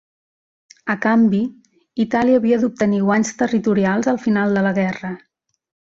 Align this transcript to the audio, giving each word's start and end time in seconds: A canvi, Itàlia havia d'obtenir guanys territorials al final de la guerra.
A 0.93 0.95
canvi, 1.03 1.41
Itàlia 2.05 2.41
havia 2.41 2.59
d'obtenir 2.63 3.03
guanys 3.11 3.33
territorials 3.43 4.13
al 4.15 4.21
final 4.27 4.59
de 4.61 4.65
la 4.69 4.73
guerra. 4.83 5.17